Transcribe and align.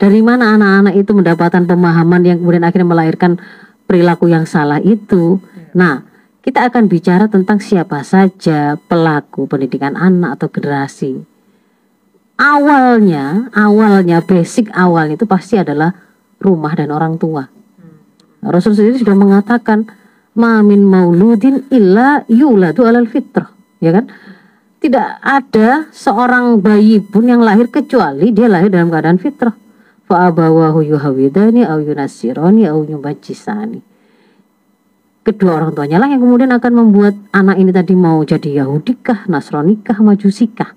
dari 0.00 0.24
mana 0.24 0.56
anak-anak 0.56 0.96
itu 0.96 1.12
mendapatkan 1.12 1.68
pemahaman 1.68 2.24
yang 2.24 2.40
kemudian 2.40 2.64
akhirnya 2.64 2.88
melahirkan 2.88 3.36
perilaku 3.84 4.32
yang 4.32 4.48
salah 4.48 4.80
itu. 4.80 5.44
Nah, 5.76 6.08
kita 6.40 6.72
akan 6.72 6.88
bicara 6.88 7.28
tentang 7.28 7.60
siapa 7.60 8.00
saja 8.00 8.80
pelaku 8.88 9.44
pendidikan 9.44 10.00
anak 10.00 10.40
atau 10.40 10.48
generasi. 10.48 11.20
Awalnya, 12.40 13.52
awalnya 13.52 14.24
basic 14.24 14.72
awalnya 14.72 15.20
itu 15.20 15.28
pasti 15.28 15.60
adalah 15.60 15.92
rumah 16.40 16.72
dan 16.72 16.88
orang 16.88 17.20
tua. 17.20 17.44
Rasul 18.40 18.72
sendiri 18.72 18.96
sudah 18.96 19.12
mengatakan 19.12 19.84
mamin 20.32 20.80
mauludin 20.80 21.68
illa 21.68 22.24
yuladu 22.24 22.88
alal 22.88 23.04
fitrah, 23.04 23.52
ya 23.84 23.92
kan? 23.92 24.08
Tidak 24.80 25.20
ada 25.20 25.92
seorang 25.92 26.56
bayi 26.64 27.04
pun 27.04 27.28
yang 27.28 27.44
lahir 27.44 27.68
kecuali 27.68 28.32
dia 28.32 28.48
lahir 28.48 28.72
dalam 28.72 28.88
keadaan 28.88 29.20
fitrah. 29.20 29.52
Fa 30.10 30.26
abawahu 30.26 30.82
yuhawidani 30.82 31.62
au 31.62 31.78
yunasirani 31.78 32.66
au 32.66 32.82
yubajisani 32.82 33.78
kedua 35.30 35.62
orang 35.62 35.70
tuanya 35.76 36.02
lah 36.02 36.08
yang 36.10 36.18
kemudian 36.18 36.50
akan 36.50 36.72
membuat 36.74 37.14
anak 37.30 37.56
ini 37.60 37.70
tadi 37.70 37.94
mau 37.94 38.18
jadi 38.24 38.64
Yahudikah, 38.64 39.30
Nasronikah, 39.30 40.00
Majusikah. 40.00 40.74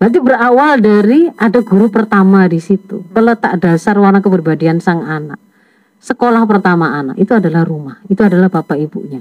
Berarti 0.00 0.18
berawal 0.22 0.80
dari 0.80 1.28
ada 1.36 1.60
guru 1.60 1.92
pertama 1.92 2.48
di 2.48 2.56
situ, 2.56 3.04
peletak 3.12 3.60
dasar 3.60 4.00
warna 4.00 4.24
keberbadian 4.24 4.80
sang 4.80 5.04
anak. 5.04 5.36
Sekolah 6.00 6.48
pertama 6.48 6.96
anak 6.96 7.20
itu 7.20 7.36
adalah 7.36 7.68
rumah, 7.68 8.00
itu 8.08 8.24
adalah 8.24 8.48
bapak 8.48 8.80
ibunya. 8.80 9.20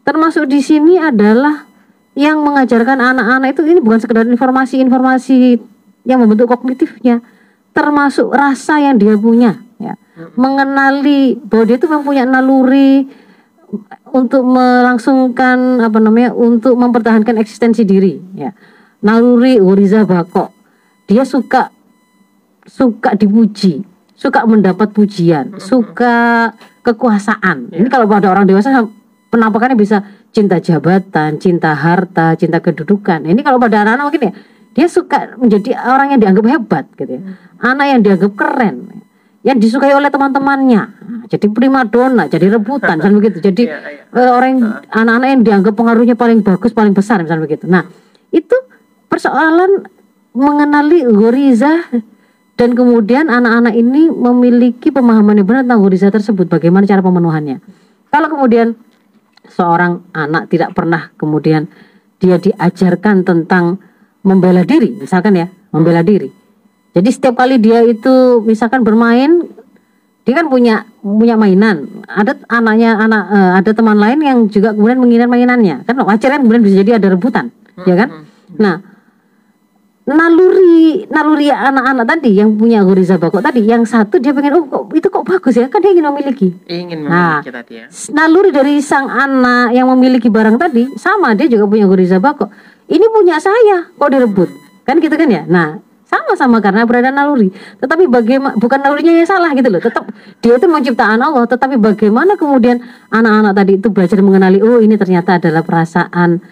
Termasuk 0.00 0.48
di 0.48 0.64
sini 0.64 0.96
adalah 0.96 1.68
yang 2.16 2.40
mengajarkan 2.40 2.96
anak-anak 2.96 3.52
itu 3.52 3.60
ini 3.68 3.80
bukan 3.84 4.00
sekedar 4.00 4.24
informasi-informasi 4.24 5.60
yang 6.08 6.24
membentuk 6.24 6.48
kognitifnya, 6.48 7.20
termasuk 7.80 8.28
rasa 8.28 8.76
yang 8.76 9.00
dia 9.00 9.16
punya, 9.16 9.56
ya. 9.80 9.96
Mengenali 10.36 11.40
bahwa 11.40 11.64
dia 11.64 11.80
itu 11.80 11.88
mempunyai 11.88 12.28
naluri, 12.28 13.08
untuk 14.10 14.42
melangsungkan 14.42 15.78
apa 15.78 15.98
namanya 16.02 16.34
untuk 16.34 16.74
mempertahankan 16.74 17.38
eksistensi 17.38 17.86
diri 17.86 18.18
ya. 18.34 18.50
Naluri 19.00 19.62
Uriza 19.62 20.04
Bako 20.04 20.50
dia 21.06 21.22
suka 21.22 21.70
suka 22.66 23.16
dipuji 23.16 23.82
suka 24.14 24.44
mendapat 24.44 24.92
pujian 24.92 25.56
suka 25.56 26.50
kekuasaan. 26.84 27.72
Ini 27.72 27.88
kalau 27.88 28.10
pada 28.10 28.28
orang 28.30 28.44
dewasa 28.44 28.84
penampakannya 29.30 29.78
bisa 29.78 30.02
cinta 30.30 30.60
jabatan 30.60 31.38
cinta 31.40 31.72
harta 31.72 32.34
cinta 32.36 32.58
kedudukan. 32.60 33.24
Ini 33.24 33.40
kalau 33.40 33.62
pada 33.62 33.86
anak-anak 33.86 34.04
mungkin 34.04 34.22
ya 34.26 34.32
dia 34.70 34.86
suka 34.86 35.34
menjadi 35.34 35.74
orang 35.74 36.14
yang 36.14 36.20
dianggap 36.22 36.44
hebat 36.46 36.84
gitu 36.94 37.18
ya. 37.18 37.20
Anak 37.58 37.86
yang 37.90 38.00
dianggap 38.06 38.32
keren. 38.38 38.76
Yang 39.40 39.56
disukai 39.66 39.96
oleh 39.96 40.12
teman-temannya. 40.12 40.82
Jadi 41.30 41.46
prima 41.48 41.86
dona 41.88 42.28
jadi 42.28 42.60
rebutan 42.60 43.00
misalnya 43.00 43.18
begitu. 43.18 43.38
Jadi 43.50 43.62
yeah, 43.66 44.04
yeah. 44.12 44.28
Uh, 44.28 44.30
orang 44.36 44.82
anak-anak 44.90 45.28
yang 45.30 45.42
dianggap 45.46 45.74
pengaruhnya 45.78 46.16
paling 46.18 46.42
bagus 46.42 46.74
paling 46.74 46.92
besar 46.92 47.22
misalnya 47.22 47.46
begitu. 47.46 47.64
Nah 47.70 47.86
itu 48.34 48.56
persoalan 49.06 49.86
mengenali 50.34 51.06
goriza 51.08 51.88
dan 52.54 52.76
kemudian 52.76 53.32
anak-anak 53.32 53.72
ini 53.72 54.12
memiliki 54.12 54.92
pemahaman 54.92 55.40
yang 55.40 55.46
benar 55.48 55.62
tentang 55.64 55.82
goriza 55.82 56.12
tersebut 56.12 56.46
bagaimana 56.46 56.84
cara 56.84 57.00
pemenuhannya. 57.00 57.64
Kalau 58.10 58.28
kemudian 58.28 58.76
seorang 59.48 60.04
anak 60.12 60.52
tidak 60.52 60.76
pernah 60.76 61.10
kemudian 61.16 61.66
dia 62.20 62.36
diajarkan 62.36 63.24
tentang 63.24 63.80
membela 64.26 64.62
diri 64.64 65.00
misalkan 65.00 65.36
ya 65.36 65.46
membela 65.72 66.04
diri 66.04 66.40
jadi 66.90 67.08
setiap 67.14 67.38
kali 67.38 67.62
dia 67.62 67.86
itu 67.86 68.42
misalkan 68.42 68.82
bermain, 68.82 69.46
dia 70.26 70.34
kan 70.34 70.50
punya 70.50 70.90
punya 70.98 71.38
mainan. 71.38 72.02
Ada 72.10 72.34
anaknya 72.50 72.98
anak 72.98 73.24
uh, 73.30 73.52
ada 73.62 73.70
teman 73.70 73.98
lain 73.98 74.18
yang 74.18 74.38
juga 74.50 74.74
kemudian 74.74 74.98
menginginkan 74.98 75.30
mainannya. 75.30 75.76
Kan 75.86 76.02
wajar 76.02 76.34
kan 76.34 76.42
kemudian 76.42 76.62
bisa 76.66 76.82
jadi 76.82 76.98
ada 76.98 77.14
rebutan, 77.14 77.54
hmm, 77.78 77.86
ya 77.86 77.94
kan? 77.94 78.08
Hmm, 78.10 78.22
hmm. 78.26 78.58
Nah, 78.58 78.76
naluri 80.10 81.06
naluri 81.06 81.46
anak-anak 81.54 82.06
tadi 82.08 82.30
yang 82.42 82.58
punya 82.58 82.82
goriza 82.82 83.14
bako 83.20 83.38
tadi 83.38 83.62
yang 83.62 83.86
satu 83.86 84.18
dia 84.18 84.34
pengen 84.34 84.58
oh 84.58 84.66
kok 84.66 84.90
itu 84.90 85.06
kok 85.06 85.22
bagus 85.22 85.54
ya 85.54 85.70
kan 85.70 85.78
dia 85.78 85.94
ingin 85.94 86.10
memiliki 86.10 86.50
ingin 86.66 87.06
nah, 87.06 87.38
memiliki 87.38 87.50
nah, 87.52 87.56
tadi 87.62 87.72
ya 87.78 87.86
naluri 88.10 88.50
dari 88.50 88.74
sang 88.82 89.06
anak 89.06 89.70
yang 89.70 89.86
memiliki 89.86 90.26
barang 90.26 90.58
tadi 90.58 90.90
sama 90.98 91.38
dia 91.38 91.46
juga 91.46 91.70
punya 91.70 91.86
goriza 91.86 92.18
bako 92.18 92.50
ini 92.90 93.06
punya 93.08 93.38
saya 93.38 93.88
kok 93.94 94.10
direbut? 94.10 94.50
Kan 94.82 94.98
gitu 94.98 95.14
kan 95.14 95.30
ya? 95.30 95.46
Nah 95.46 95.78
sama-sama 96.10 96.58
karena 96.58 96.82
berada 96.82 97.14
naluri. 97.14 97.54
Tetapi 97.78 98.10
bagaimana 98.10 98.58
bukan 98.58 98.82
nalurinya 98.82 99.14
yang 99.14 99.30
salah 99.30 99.54
gitu 99.54 99.70
loh. 99.70 99.78
Tetap 99.78 100.10
dia 100.42 100.58
itu 100.58 100.66
menciptakan 100.66 101.22
Allah. 101.22 101.46
Tetapi 101.46 101.78
bagaimana 101.78 102.34
kemudian 102.34 102.82
anak-anak 103.14 103.54
tadi 103.54 103.72
itu 103.78 103.88
belajar 103.94 104.18
mengenali 104.18 104.58
oh 104.58 104.82
ini 104.82 104.98
ternyata 104.98 105.38
adalah 105.38 105.62
perasaan 105.62 106.42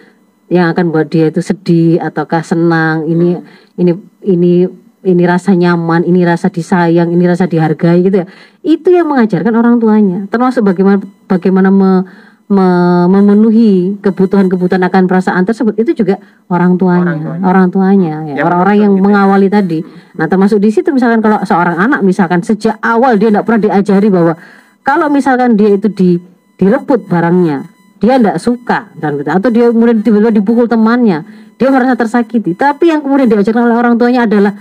yang 0.47 0.71
akan 0.71 0.95
buat 0.95 1.11
dia 1.11 1.27
itu 1.27 1.43
sedih 1.43 1.99
ataukah 1.99 2.39
senang. 2.39 3.03
Ini 3.03 3.43
ini 3.75 3.91
ini 4.23 4.53
ini 4.99 5.23
rasa 5.23 5.55
nyaman, 5.55 6.03
ini 6.03 6.27
rasa 6.27 6.51
disayang, 6.51 7.11
ini 7.11 7.23
rasa 7.23 7.47
dihargai 7.47 8.03
gitu 8.03 8.23
ya. 8.23 8.27
Itu 8.63 8.91
yang 8.91 9.07
mengajarkan 9.11 9.53
orang 9.55 9.79
tuanya. 9.79 10.27
Termasuk 10.27 10.63
bagaimana 10.63 11.03
bagaimana 11.27 11.67
me, 11.71 12.03
memenuhi 12.49 14.01
kebutuhan-kebutuhan 14.01 14.81
akan 14.89 15.05
perasaan 15.05 15.45
tersebut 15.45 15.77
itu 15.77 16.01
juga 16.01 16.17
orang 16.49 16.81
tuanya, 16.81 17.13
orang 17.13 17.21
tuanya, 17.21 17.43
orang 17.45 17.67
tuanya 17.69 18.15
ya, 18.25 18.41
orang-orang 18.41 18.77
yang 18.89 18.93
gitu. 18.97 19.05
mengawali 19.05 19.47
tadi. 19.53 19.79
Nah, 20.17 20.25
termasuk 20.25 20.57
di 20.57 20.73
situ 20.73 20.89
misalkan 20.89 21.21
kalau 21.21 21.37
seorang 21.45 21.77
anak 21.77 22.01
misalkan 22.01 22.41
sejak 22.41 22.81
awal 22.81 23.21
dia 23.21 23.29
tidak 23.29 23.45
pernah 23.45 23.61
diajari 23.69 24.09
bahwa 24.09 24.33
kalau 24.81 25.13
misalkan 25.13 25.53
dia 25.53 25.77
itu 25.77 25.93
di 25.93 26.17
direbut 26.57 27.05
barangnya, 27.05 27.69
dia 28.01 28.17
tidak 28.17 28.41
suka 28.41 28.89
dan 28.97 29.21
gitu. 29.21 29.29
Atau 29.29 29.53
dia 29.53 29.69
kemudian 29.69 30.01
tiba-tiba 30.01 30.33
dipukul 30.33 30.65
temannya, 30.65 31.21
dia 31.61 31.69
merasa 31.69 31.93
tersakiti. 32.01 32.57
Tapi 32.57 32.89
yang 32.89 33.05
kemudian 33.05 33.29
diajarkan 33.29 33.69
oleh 33.69 33.77
orang 33.77 33.93
tuanya 34.01 34.25
adalah 34.25 34.57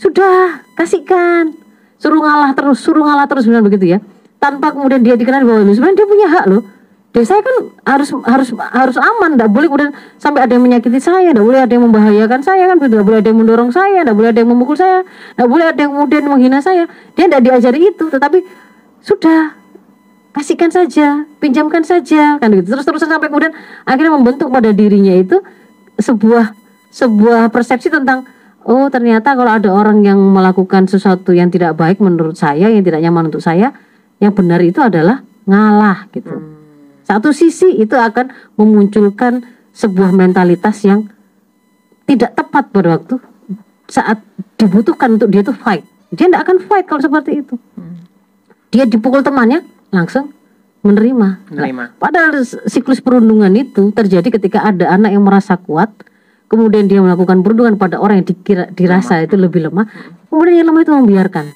sudah 0.00 0.64
kasihkan, 0.72 1.52
suruh 2.00 2.24
ngalah 2.24 2.56
terus, 2.56 2.80
suruh 2.80 3.04
ngalah 3.04 3.28
terus 3.28 3.44
begitu 3.44 3.84
ya. 3.84 3.98
Tanpa 4.40 4.72
kemudian 4.72 5.04
dia 5.04 5.12
dikenal 5.12 5.44
bahwa 5.44 5.68
sebenarnya 5.68 5.96
dia 6.00 6.08
punya 6.08 6.28
hak 6.32 6.46
loh 6.48 6.75
ya 7.16 7.24
saya 7.24 7.40
kan 7.40 7.56
harus 7.88 8.12
harus 8.12 8.48
harus 8.52 8.96
aman 9.00 9.40
tidak 9.40 9.48
boleh 9.48 9.72
kemudian 9.72 9.92
sampai 10.20 10.44
ada 10.44 10.52
yang 10.52 10.68
menyakiti 10.68 11.00
saya 11.00 11.32
tidak 11.32 11.48
boleh 11.48 11.64
ada 11.64 11.72
yang 11.72 11.88
membahayakan 11.88 12.44
saya 12.44 12.68
kan 12.68 12.76
tidak 12.76 13.08
boleh 13.08 13.24
ada 13.24 13.28
yang 13.32 13.40
mendorong 13.40 13.72
saya 13.72 14.04
tidak 14.04 14.16
boleh 14.20 14.28
ada 14.36 14.40
yang 14.44 14.50
memukul 14.52 14.76
saya 14.76 15.00
tidak 15.32 15.48
boleh 15.48 15.64
ada 15.64 15.80
yang 15.80 15.92
kemudian 15.96 16.22
menghina 16.28 16.60
saya. 16.60 16.84
Dia 17.16 17.24
tidak 17.24 17.40
diajari 17.40 17.80
itu 17.88 18.04
tetapi 18.12 18.38
sudah 19.00 19.56
kasihkan 20.36 20.68
saja 20.68 21.24
pinjamkan 21.40 21.88
saja 21.88 22.36
kan 22.36 22.52
gitu. 22.52 22.68
Terus 22.76 22.84
terusan 22.84 23.08
sampai 23.08 23.32
kemudian 23.32 23.56
akhirnya 23.88 24.12
membentuk 24.12 24.52
pada 24.52 24.68
dirinya 24.76 25.16
itu 25.16 25.40
sebuah 25.96 26.52
sebuah 26.92 27.48
persepsi 27.48 27.88
tentang 27.88 28.28
oh 28.68 28.92
ternyata 28.92 29.32
kalau 29.32 29.56
ada 29.56 29.72
orang 29.72 30.04
yang 30.04 30.20
melakukan 30.20 30.84
sesuatu 30.84 31.32
yang 31.32 31.48
tidak 31.48 31.80
baik 31.80 31.96
menurut 31.96 32.36
saya 32.36 32.68
yang 32.68 32.84
tidak 32.84 33.00
nyaman 33.00 33.32
untuk 33.32 33.40
saya 33.40 33.72
yang 34.20 34.36
benar 34.36 34.60
itu 34.60 34.84
adalah 34.84 35.24
ngalah 35.48 36.12
gitu. 36.12 36.28
hmm 36.28 36.55
satu 37.06 37.30
sisi 37.30 37.78
itu 37.78 37.94
akan 37.94 38.34
memunculkan 38.58 39.46
sebuah 39.70 40.10
mentalitas 40.10 40.82
yang 40.82 41.06
tidak 42.02 42.34
tepat 42.34 42.74
pada 42.74 42.98
waktu 42.98 43.22
saat 43.86 44.18
dibutuhkan 44.58 45.14
untuk 45.14 45.30
dia 45.30 45.46
itu 45.46 45.54
fight. 45.54 45.86
Dia 46.10 46.26
tidak 46.26 46.42
akan 46.42 46.56
fight 46.66 46.86
kalau 46.90 47.02
seperti 47.02 47.46
itu. 47.46 47.54
Dia 48.74 48.84
dipukul 48.90 49.22
temannya 49.22 49.62
langsung 49.94 50.34
menerima. 50.82 51.50
menerima. 51.50 51.82
Nah, 51.90 51.98
padahal 51.98 52.42
siklus 52.66 53.02
perundungan 53.02 53.50
itu 53.54 53.90
terjadi 53.94 54.26
ketika 54.38 54.66
ada 54.66 54.90
anak 54.90 55.14
yang 55.14 55.22
merasa 55.22 55.58
kuat, 55.58 55.90
kemudian 56.46 56.86
dia 56.86 57.02
melakukan 57.02 57.42
perundungan 57.42 57.74
pada 57.78 57.98
orang 57.98 58.22
yang 58.22 58.26
dikira 58.26 58.64
dirasa 58.70 59.18
lemah. 59.18 59.26
itu 59.26 59.36
lebih 59.38 59.60
lemah, 59.70 59.86
kemudian 60.30 60.54
yang 60.62 60.68
lemah 60.70 60.82
itu 60.82 60.92
membiarkan. 60.94 61.46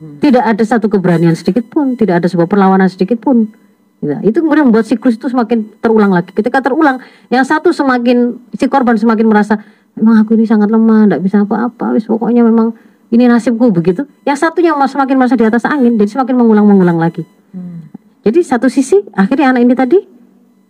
Hmm. 0.00 0.16
Tidak 0.20 0.44
ada 0.44 0.64
satu 0.64 0.88
keberanian 0.88 1.36
sedikit 1.36 1.68
pun, 1.68 1.96
tidak 1.96 2.24
ada 2.24 2.26
sebuah 2.28 2.48
perlawanan 2.48 2.88
sedikit 2.88 3.20
pun. 3.20 3.52
Ya, 4.00 4.16
itu 4.24 4.40
kemudian 4.40 4.72
membuat 4.72 4.88
siklus 4.88 5.20
itu 5.20 5.28
semakin 5.28 5.76
terulang 5.76 6.08
lagi. 6.08 6.32
Ketika 6.32 6.64
terulang, 6.64 7.04
yang 7.28 7.44
satu 7.44 7.68
semakin 7.68 8.40
si 8.56 8.64
korban 8.64 8.96
semakin 8.96 9.28
merasa 9.28 9.60
memang 9.92 10.24
aku 10.24 10.40
ini 10.40 10.48
sangat 10.48 10.72
lemah, 10.72 11.04
tidak 11.04 11.20
bisa 11.20 11.44
apa-apa, 11.44 11.92
wis 11.92 12.08
pokoknya 12.08 12.40
memang 12.40 12.72
ini 13.12 13.28
nasibku 13.28 13.68
begitu. 13.68 14.08
Yang 14.24 14.48
satunya 14.48 14.72
semakin 14.72 15.16
merasa 15.20 15.36
di 15.36 15.44
atas 15.44 15.68
angin, 15.68 16.00
jadi 16.00 16.16
semakin 16.16 16.32
mengulang-mengulang 16.32 16.96
lagi. 16.96 17.28
Hmm. 17.52 17.92
Jadi 18.24 18.40
satu 18.40 18.72
sisi 18.72 19.04
akhirnya 19.12 19.52
anak 19.52 19.62
ini 19.68 19.74
tadi 19.76 19.98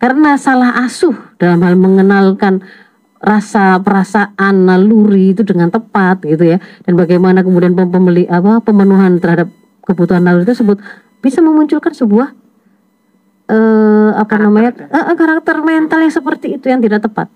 karena 0.03 0.35
salah 0.35 0.83
asuh 0.83 1.15
dalam 1.39 1.63
hal 1.63 1.79
mengenalkan 1.79 2.65
rasa 3.21 3.77
perasaan 3.85 4.65
naluri 4.65 5.37
itu 5.37 5.45
dengan 5.45 5.69
tepat 5.69 6.25
gitu 6.25 6.57
ya 6.57 6.59
dan 6.89 6.97
bagaimana 6.97 7.45
kemudian 7.45 7.77
pembeli 7.77 8.25
apa 8.25 8.65
pemenuhan 8.65 9.21
terhadap 9.21 9.53
kebutuhan 9.85 10.25
naluri 10.25 10.49
tersebut 10.49 10.81
bisa 11.21 11.45
memunculkan 11.45 11.93
sebuah 11.93 12.33
uh, 13.51 14.11
apa 14.15 14.31
karakter 14.31 14.39
namanya? 14.47 14.71
uh, 14.95 15.17
karakter 15.19 15.57
mental 15.61 15.99
yang 15.99 16.15
seperti 16.15 16.47
itu 16.57 16.71
yang 16.71 16.79
tidak 16.79 17.03
tepat. 17.03 17.27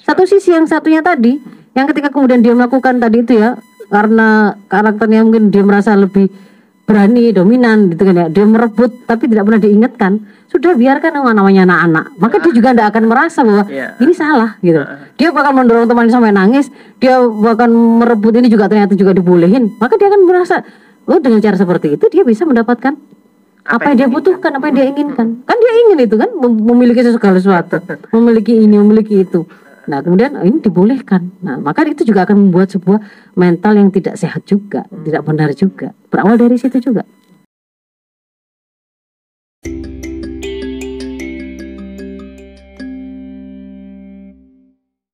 Satu 0.00 0.24
sisi 0.24 0.54
yang 0.54 0.64
satunya 0.64 1.02
tadi, 1.02 1.36
yang 1.74 1.84
ketika 1.90 2.08
kemudian 2.08 2.40
dia 2.40 2.54
melakukan 2.54 3.02
tadi 3.02 3.20
itu 3.20 3.36
ya 3.36 3.58
karena 3.92 4.56
karakternya 4.70 5.20
mungkin 5.26 5.52
dia 5.52 5.60
merasa 5.60 5.92
lebih 5.92 6.32
berani 6.84 7.32
dominan 7.32 7.88
gitu 7.88 8.04
kan 8.04 8.12
ya 8.12 8.26
dia 8.28 8.44
merebut 8.44 8.92
tapi 9.08 9.24
tidak 9.24 9.48
pernah 9.48 9.60
diingatkan 9.60 10.20
sudah 10.52 10.76
biarkan 10.76 11.16
namanya 11.32 11.64
anak-anak. 11.64 12.04
Maka 12.20 12.36
dia 12.44 12.52
juga 12.52 12.68
tidak 12.76 12.86
akan 12.92 13.04
merasa 13.08 13.40
bahwa 13.42 13.64
Iya. 13.66 13.88
ini 13.98 14.12
salah 14.12 14.50
gitu. 14.60 14.80
Dia 15.18 15.28
bakal 15.32 15.52
mendorong 15.56 15.88
temannya 15.88 16.12
sampai 16.12 16.32
nangis 16.32 16.68
dia 17.00 17.18
bahkan 17.24 17.72
merebut 17.72 18.32
ini 18.38 18.48
juga 18.52 18.68
ternyata 18.68 18.94
juga 18.94 19.16
dibolehin. 19.16 19.72
Maka 19.80 19.96
dia 19.98 20.12
akan 20.12 20.22
merasa 20.28 20.60
oh 21.08 21.18
dengan 21.20 21.40
cara 21.40 21.56
seperti 21.56 21.96
itu 21.96 22.04
dia 22.12 22.22
bisa 22.24 22.44
mendapatkan 22.44 22.96
apa, 23.64 23.92
yang 23.92 23.96
dia 23.96 24.08
butuhkan 24.12 24.50
apa 24.56 24.64
yang 24.68 24.76
dia 24.76 24.86
inginkan? 24.92 25.26
Kan 25.44 25.56
dia 25.56 25.72
ingin 25.88 25.98
itu 26.04 26.16
kan? 26.20 26.30
Mem- 26.36 26.62
memiliki 26.64 27.00
segala 27.04 27.40
sesuatu 27.40 27.80
memiliki 28.16 28.52
ini 28.52 28.76
memiliki 28.76 29.24
itu. 29.24 29.48
Nah 29.84 30.00
kemudian 30.00 30.36
oh, 30.36 30.44
ini 30.44 30.60
dibolehkan. 30.60 31.32
Nah 31.40 31.60
maka 31.60 31.84
itu 31.88 32.04
juga 32.04 32.24
akan 32.28 32.48
membuat 32.48 32.72
sebuah 32.72 33.00
mental 33.36 33.76
yang 33.76 33.88
tidak 33.92 34.16
sehat 34.20 34.44
juga 34.44 34.84
tidak 35.04 35.22
benar 35.24 35.52
juga. 35.56 35.92
Berawal 36.08 36.36
dari 36.36 36.56
situ 36.60 36.80
juga 36.80 37.04